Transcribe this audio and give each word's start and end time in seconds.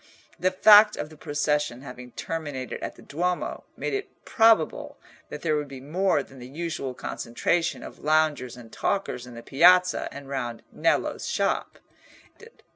The 0.39 0.49
fact 0.49 0.97
of 0.97 1.11
the 1.11 1.15
procession 1.15 1.83
having 1.83 2.09
terminated 2.13 2.81
at 2.81 2.95
the 2.95 3.03
Duomo 3.03 3.65
made 3.77 3.93
it 3.93 4.09
probable 4.25 4.97
that 5.29 5.43
there 5.43 5.55
would 5.55 5.67
be 5.67 5.79
more 5.79 6.23
than 6.23 6.39
the 6.39 6.47
usual 6.47 6.95
concentration 6.95 7.83
of 7.83 7.99
loungers 7.99 8.57
and 8.57 8.71
talkers 8.71 9.27
in 9.27 9.35
the 9.35 9.43
Piazza 9.43 10.09
and 10.11 10.27
round 10.27 10.63
Nello's 10.71 11.27
shop. 11.27 11.77